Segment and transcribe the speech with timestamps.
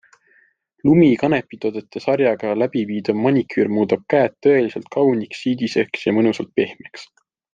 [0.87, 7.07] LUMI kanepitoodete sarjaga läbiviidav maniküür muudab käed tõeliselt kauniks, siidiseks ja mõnusalt pehmeks.